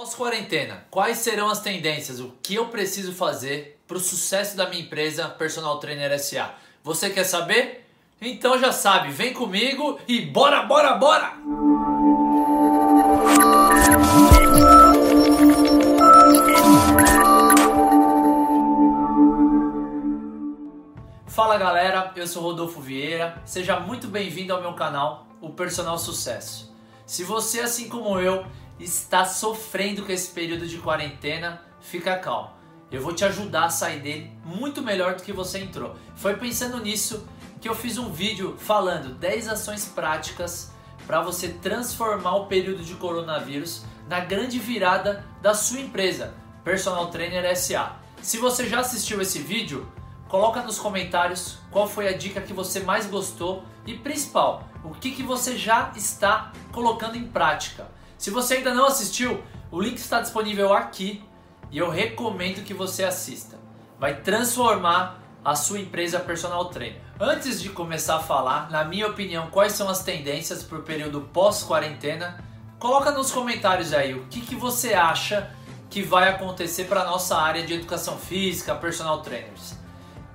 [0.00, 2.20] Pós-quarentena, quais serão as tendências?
[2.20, 6.54] O que eu preciso fazer para o sucesso da minha empresa Personal Trainer SA?
[6.82, 7.86] Você quer saber?
[8.18, 11.34] Então já sabe, vem comigo e bora, bora, bora!
[21.26, 26.74] Fala galera, eu sou Rodolfo Vieira, seja muito bem-vindo ao meu canal, o Personal Sucesso.
[27.04, 28.46] Se você, assim como eu,
[28.80, 32.50] está sofrendo com esse período de quarentena, fica calmo.
[32.90, 35.94] Eu vou te ajudar a sair dele muito melhor do que você entrou.
[36.16, 37.26] Foi pensando nisso
[37.60, 40.72] que eu fiz um vídeo falando 10 ações práticas
[41.06, 47.56] para você transformar o período de coronavírus na grande virada da sua empresa, Personal Trainer
[47.56, 47.96] SA.
[48.22, 49.86] Se você já assistiu esse vídeo,
[50.28, 55.12] coloca nos comentários qual foi a dica que você mais gostou e principal, o que,
[55.12, 57.88] que você já está colocando em prática.
[58.20, 61.24] Se você ainda não assistiu, o link está disponível aqui
[61.70, 63.58] e eu recomendo que você assista.
[63.98, 67.00] Vai transformar a sua empresa personal trainer.
[67.18, 71.22] Antes de começar a falar, na minha opinião, quais são as tendências para o período
[71.32, 72.44] pós-quarentena,
[72.78, 75.50] coloca nos comentários aí o que, que você acha
[75.88, 79.78] que vai acontecer para a nossa área de educação física, personal trainers.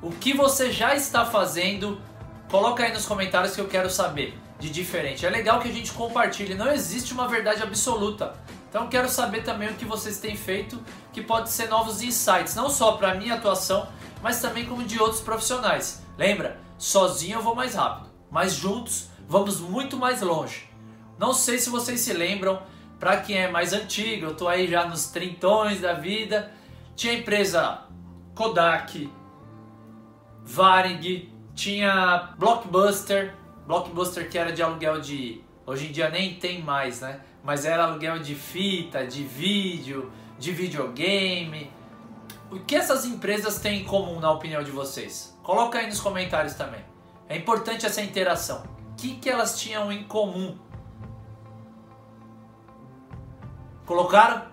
[0.02, 2.02] O que você já está fazendo,
[2.50, 5.25] coloca aí nos comentários que eu quero saber de diferente.
[5.25, 8.36] É legal que a gente compartilhe, não existe uma verdade absoluta.
[8.70, 12.70] Então quero saber também o que vocês têm feito, que pode ser novos insights, não
[12.70, 13.88] só para minha atuação,
[14.22, 16.03] mas também como de outros profissionais.
[16.17, 16.59] Lembra?
[16.78, 20.69] Sozinho eu vou mais rápido, mas juntos vamos muito mais longe.
[21.17, 22.62] Não sei se vocês se lembram,
[23.00, 26.52] para quem é mais antigo, eu tô aí já nos trintões da vida,
[26.95, 27.80] tinha a empresa
[28.34, 29.09] Kodak,
[30.44, 35.41] Varig, tinha Blockbuster, Blockbuster que era de aluguel de.
[35.66, 37.19] Hoje em dia nem tem mais, né?
[37.44, 41.72] Mas era aluguel de fita, de vídeo, de videogame.
[42.52, 45.35] O que essas empresas têm em comum, na opinião de vocês?
[45.41, 46.81] Coloca aí nos comentários também.
[47.27, 48.63] É importante essa interação.
[48.91, 50.57] O que, que elas tinham em comum?
[53.85, 54.44] Colocaram?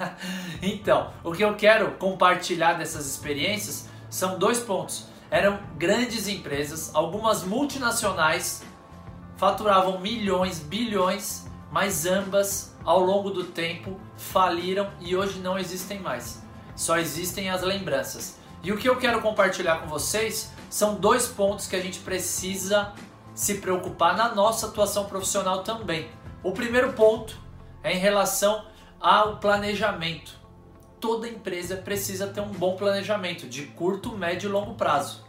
[0.62, 7.44] então, o que eu quero compartilhar dessas experiências são dois pontos eram grandes empresas, algumas
[7.44, 8.62] multinacionais
[9.36, 16.42] faturavam milhões, bilhões, mas ambas ao longo do tempo faliram e hoje não existem mais.
[16.74, 18.38] Só existem as lembranças.
[18.62, 22.92] E o que eu quero compartilhar com vocês são dois pontos que a gente precisa
[23.34, 26.10] se preocupar na nossa atuação profissional também.
[26.42, 27.36] O primeiro ponto
[27.82, 28.64] é em relação
[29.00, 30.37] ao planejamento
[31.00, 35.24] toda empresa precisa ter um bom planejamento de curto, médio e longo prazo.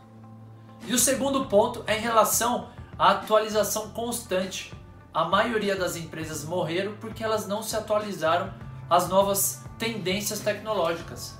[0.85, 4.73] E o segundo ponto é em relação à atualização constante.
[5.13, 8.53] A maioria das empresas morreram porque elas não se atualizaram
[8.89, 11.37] às novas tendências tecnológicas.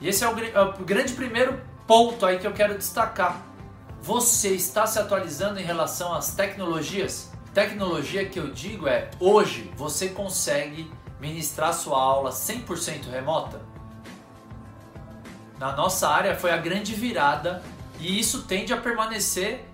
[0.00, 3.42] E esse é o, é o grande primeiro ponto aí que eu quero destacar.
[4.02, 7.30] Você está se atualizando em relação às tecnologias?
[7.52, 10.90] Tecnologia que eu digo é hoje você consegue
[11.20, 13.69] ministrar sua aula 100% remota?
[15.60, 17.62] Na nossa área foi a grande virada
[17.98, 19.66] e isso tende a permanecer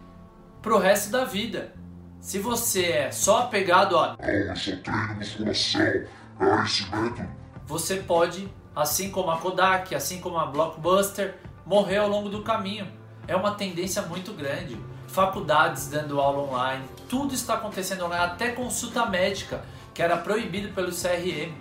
[0.60, 1.72] pro resto da vida.
[2.18, 7.28] Se você é só apegado a eu só treino musculação, é esse método.
[7.66, 12.88] Você pode, assim como a Kodak, assim como a Blockbuster, morrer ao longo do caminho.
[13.28, 14.76] É uma tendência muito grande.
[15.06, 19.62] Faculdades dando aula online, tudo está acontecendo online, até consulta médica,
[19.94, 21.54] que era proibido pelo CRM.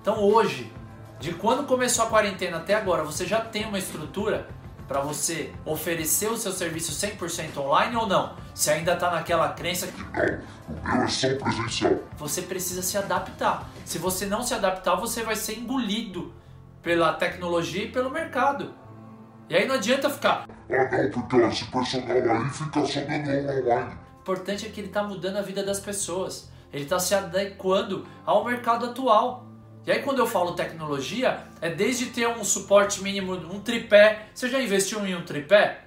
[0.00, 0.72] Então hoje,
[1.18, 4.48] de quando começou a quarentena até agora, você já tem uma estrutura
[4.86, 8.36] para você oferecer o seu serviço 100% online ou não?
[8.54, 10.10] Se ainda está naquela crença que não,
[10.68, 11.92] o meu é só presencial.
[12.16, 13.68] Você precisa se adaptar.
[13.84, 16.32] Se você não se adaptar, você vai ser engolido
[16.82, 18.74] pela tecnologia e pelo mercado.
[19.48, 20.46] E aí não adianta ficar.
[20.70, 23.96] Ah não, porque esse personal aí fica só dando online.
[24.16, 26.50] O importante é que ele está mudando a vida das pessoas.
[26.72, 29.45] Ele está se adequando ao mercado atual.
[29.86, 34.26] E aí quando eu falo tecnologia, é desde ter um suporte mínimo, um tripé.
[34.34, 35.84] Você já investiu em um tripé?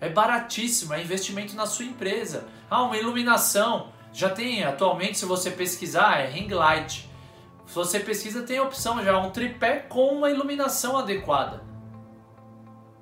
[0.00, 2.46] É baratíssimo, é investimento na sua empresa.
[2.70, 3.92] Ah, uma iluminação.
[4.14, 7.08] Já tem atualmente, se você pesquisar, é ring light.
[7.66, 11.62] Se você pesquisa, tem a opção já, um tripé com uma iluminação adequada.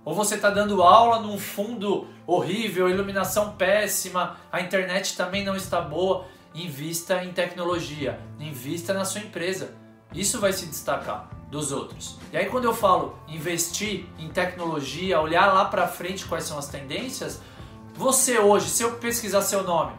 [0.04, 5.80] Ou você está dando aula num fundo horrível, iluminação péssima, a internet também não está
[5.80, 6.26] boa.
[6.52, 9.78] Invista em tecnologia, invista na sua empresa.
[10.12, 12.16] Isso vai se destacar dos outros.
[12.32, 16.68] E aí quando eu falo investir em tecnologia, olhar lá para frente quais são as
[16.68, 17.40] tendências,
[17.94, 19.92] você hoje, se eu pesquisar seu nome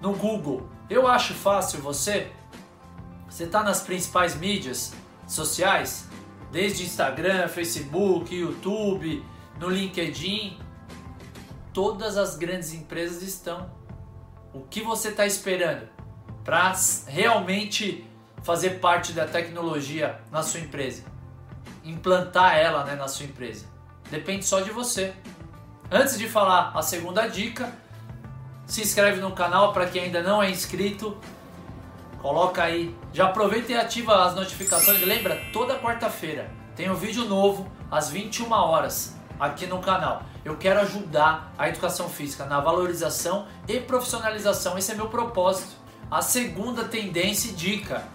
[0.00, 2.32] no Google, eu acho fácil você
[3.28, 4.94] você está nas principais mídias,
[5.26, 6.08] sociais,
[6.50, 9.22] desde Instagram, Facebook, YouTube,
[9.60, 10.58] no LinkedIn,
[11.72, 13.70] todas as grandes empresas estão.
[14.54, 15.86] O que você está esperando
[16.44, 16.74] para
[17.06, 18.06] realmente
[18.46, 21.02] fazer parte da tecnologia na sua empresa?
[21.84, 23.66] Implantar ela né, na sua empresa.
[24.08, 25.12] Depende só de você.
[25.90, 27.72] Antes de falar a segunda dica,
[28.64, 31.18] se inscreve no canal para quem ainda não é inscrito.
[32.22, 35.02] Coloca aí, já aproveita e ativa as notificações.
[35.02, 40.22] Lembra, toda quarta-feira tem um vídeo novo às 21 horas aqui no canal.
[40.44, 44.78] Eu quero ajudar a educação física na valorização e profissionalização.
[44.78, 45.74] Esse é meu propósito.
[46.08, 48.14] A segunda tendência e dica: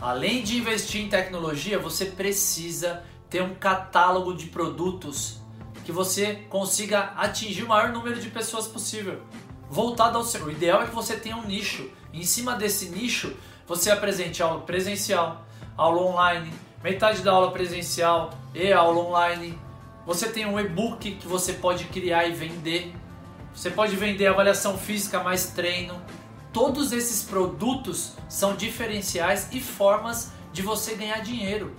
[0.00, 5.40] além de investir em tecnologia, você precisa ter um catálogo de produtos
[5.84, 9.22] que você consiga atingir o maior número de pessoas possível.
[9.70, 10.44] Voltado ao seu.
[10.44, 11.90] O ideal é que você tenha um nicho.
[12.12, 13.34] Em cima desse nicho,
[13.66, 15.44] você apresente aula presencial,
[15.76, 16.52] aula online,
[16.82, 19.58] metade da aula presencial e aula online.
[20.06, 22.94] Você tem um e-book que você pode criar e vender.
[23.54, 26.00] Você pode vender avaliação física mais treino.
[26.52, 31.76] Todos esses produtos são diferenciais e formas de você ganhar dinheiro.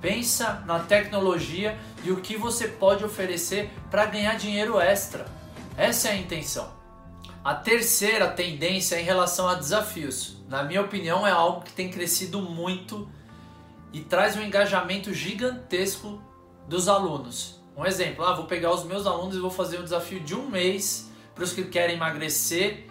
[0.00, 5.26] Pensa na tecnologia e o que você pode oferecer para ganhar dinheiro extra.
[5.76, 6.72] Essa é a intenção.
[7.44, 10.36] A terceira tendência é em relação a desafios.
[10.48, 13.08] Na minha opinião, é algo que tem crescido muito
[13.92, 16.20] e traz um engajamento gigantesco
[16.68, 17.60] dos alunos.
[17.76, 20.50] Um exemplo, ah, vou pegar os meus alunos e vou fazer um desafio de um
[20.50, 22.89] mês para os que querem emagrecer,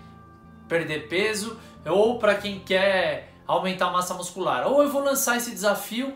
[0.69, 4.67] perder peso, ou para quem quer aumentar a massa muscular.
[4.67, 6.13] Ou eu vou lançar esse desafio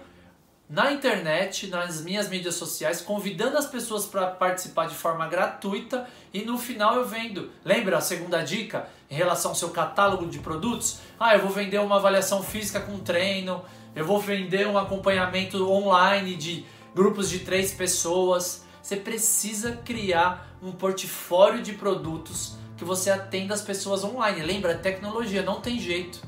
[0.69, 6.44] na internet, nas minhas mídias sociais, convidando as pessoas para participar de forma gratuita e
[6.44, 7.51] no final eu vendo.
[7.65, 11.00] Lembra a segunda dica em relação ao seu catálogo de produtos?
[11.19, 13.63] Ah, eu vou vender uma avaliação física com treino,
[13.95, 16.65] eu vou vender um acompanhamento online de
[16.95, 18.65] grupos de três pessoas.
[18.81, 24.41] Você precisa criar um portfólio de produtos que você atenda as pessoas online.
[24.41, 26.21] Lembra, tecnologia não tem jeito.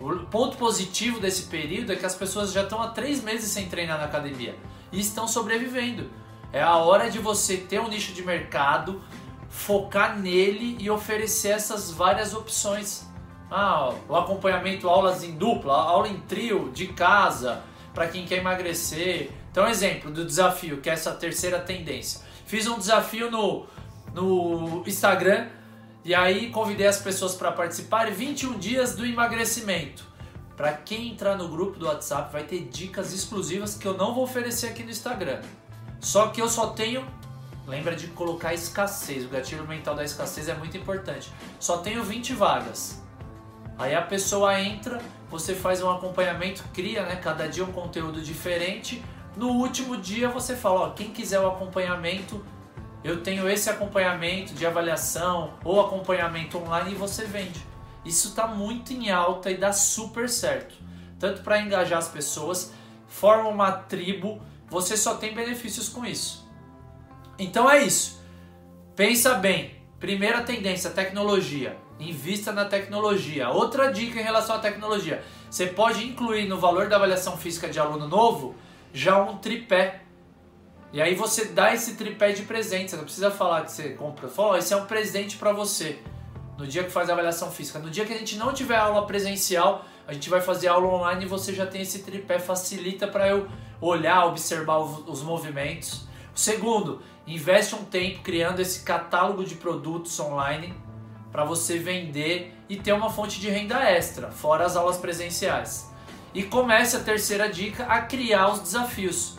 [0.00, 3.66] O ponto positivo desse período é que as pessoas já estão há três meses sem
[3.66, 4.54] treinar na academia
[4.92, 6.10] e estão sobrevivendo.
[6.52, 9.00] É a hora de você ter um nicho de mercado,
[9.48, 13.06] focar nele e oferecer essas várias opções.
[13.50, 17.62] Ah, o acompanhamento, aulas em dupla, aula em trio, de casa,
[17.94, 19.30] para quem quer emagrecer.
[19.50, 22.20] Então, exemplo do desafio, que é essa terceira tendência.
[22.44, 23.66] Fiz um desafio no,
[24.12, 25.46] no Instagram
[26.06, 30.04] e aí convidei as pessoas para participar 21 dias do emagrecimento.
[30.56, 34.24] Para quem entrar no grupo do WhatsApp vai ter dicas exclusivas que eu não vou
[34.24, 35.42] oferecer aqui no Instagram.
[36.00, 37.04] Só que eu só tenho
[37.66, 41.32] Lembra de colocar escassez, o gatilho mental da escassez é muito importante.
[41.58, 43.02] Só tenho 20 vagas.
[43.76, 49.02] Aí a pessoa entra, você faz um acompanhamento, cria, né, cada dia um conteúdo diferente.
[49.36, 52.40] No último dia você fala, ó, quem quiser o acompanhamento,
[53.04, 57.64] eu tenho esse acompanhamento de avaliação ou acompanhamento online e você vende.
[58.04, 60.74] Isso está muito em alta e dá super certo.
[61.18, 62.72] Tanto para engajar as pessoas,
[63.06, 66.46] forma uma tribo, você só tem benefícios com isso.
[67.38, 68.20] Então é isso.
[68.94, 69.76] Pensa bem.
[69.98, 71.76] Primeira tendência, tecnologia.
[71.98, 73.48] Invista na tecnologia.
[73.48, 75.22] Outra dica em relação à tecnologia.
[75.50, 78.54] Você pode incluir no valor da avaliação física de aluno novo
[78.92, 80.02] já um tripé
[80.92, 84.28] e aí você dá esse tripé de presente, você não precisa falar que você compra.
[84.28, 85.98] Fala, oh, esse é um presente para você.
[86.56, 87.78] No dia que faz a avaliação física.
[87.78, 91.24] No dia que a gente não tiver aula presencial, a gente vai fazer aula online
[91.24, 93.46] e você já tem esse tripé, facilita para eu
[93.80, 96.06] olhar, observar os movimentos.
[96.34, 100.72] Segundo, investe um tempo criando esse catálogo de produtos online
[101.30, 105.92] para você vender e ter uma fonte de renda extra, fora as aulas presenciais.
[106.32, 109.36] E comece a terceira dica a criar os desafios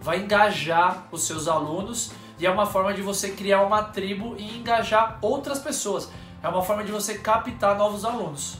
[0.00, 4.58] vai engajar os seus alunos e é uma forma de você criar uma tribo e
[4.58, 6.10] engajar outras pessoas.
[6.42, 8.58] É uma forma de você captar novos alunos.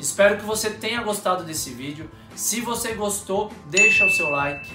[0.00, 2.10] Espero que você tenha gostado desse vídeo.
[2.34, 4.72] Se você gostou, deixa o seu like.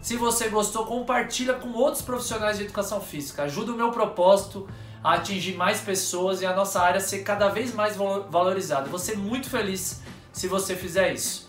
[0.00, 3.44] Se você gostou, compartilha com outros profissionais de educação física.
[3.44, 4.68] Ajuda o meu propósito
[5.02, 8.88] a atingir mais pessoas e a nossa área ser cada vez mais valorizada.
[8.90, 10.02] Vou ser muito feliz
[10.32, 11.43] se você fizer isso.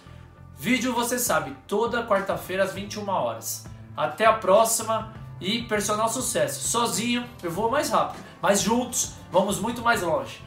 [0.66, 3.68] Vídeo você sabe, toda quarta-feira às 21 horas.
[3.96, 6.68] Até a próxima e personal sucesso.
[6.68, 10.42] Sozinho eu vou mais rápido, mas juntos vamos muito mais longe.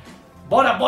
[0.48, 0.86] Bora, bora!